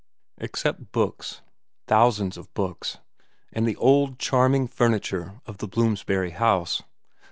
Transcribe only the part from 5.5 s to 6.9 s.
the Bloomsbury house.